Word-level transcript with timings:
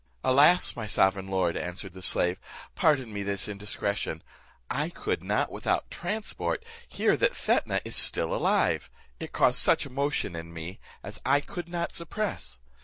"Alas! 0.23 0.75
my 0.75 0.87
sovereign 0.87 1.27
lord," 1.27 1.55
answered 1.55 1.93
the 1.93 2.01
slave, 2.01 2.39
"pardon 2.73 3.13
me 3.13 3.21
this 3.21 3.47
indiscretion; 3.47 4.23
I 4.67 4.89
could 4.89 5.23
not 5.23 5.51
without 5.51 5.91
transport 5.91 6.65
hear 6.87 7.15
that 7.17 7.35
Fetnah 7.35 7.81
is 7.85 7.97
still 7.97 8.33
alive; 8.33 8.89
it 9.19 9.31
caused 9.31 9.59
such 9.59 9.85
emotion 9.85 10.35
in 10.35 10.51
me, 10.53 10.79
as 11.03 11.21
I 11.23 11.39
could 11.39 11.69
not 11.69 11.91
suppress." 11.91 12.57